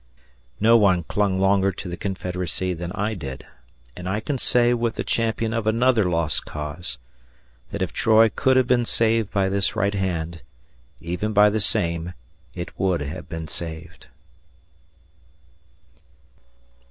No 0.59 0.77
one 0.77 1.03
clung 1.03 1.37
longer 1.37 1.71
to 1.73 1.87
the 1.87 1.95
Confederacy 1.95 2.73
than 2.73 2.91
I 2.93 3.13
did, 3.13 3.45
and 3.95 4.09
I 4.09 4.19
can 4.19 4.39
say 4.39 4.73
with 4.73 4.95
the 4.95 5.03
champion 5.03 5.53
of 5.53 5.67
another 5.67 6.09
lost 6.09 6.43
cause 6.43 6.97
that 7.69 7.83
if 7.83 7.93
Troy 7.93 8.29
could 8.29 8.57
have 8.57 8.65
been 8.65 8.83
saved 8.83 9.29
by 9.29 9.47
this 9.47 9.75
right 9.75 9.93
hand 9.93 10.41
even 11.01 11.33
by 11.33 11.51
the 11.51 11.59
same 11.59 12.13
it 12.55 12.79
would 12.79 13.01
have 13.01 13.29
been 13.29 13.47
saved. 13.47 14.07